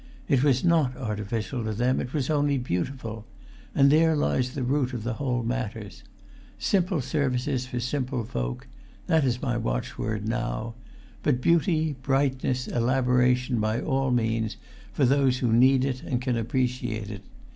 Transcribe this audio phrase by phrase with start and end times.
[0.27, 3.23] It was not artificial to them; it was only beautiful;
[3.75, 5.87] and there lies the root of the whole matter.
[6.57, 14.57] Simple services for simple folk—that is my watchword now—but beauty, brightness, elaboration by all means
[14.91, 17.21] for those who need it and can appreciate it.